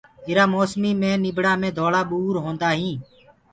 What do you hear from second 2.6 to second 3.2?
هينٚ